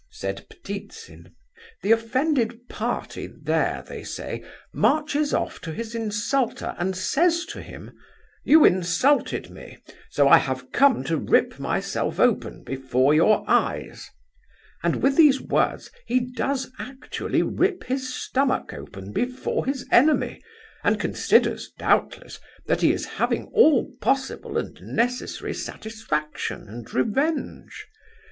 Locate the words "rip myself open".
11.17-12.63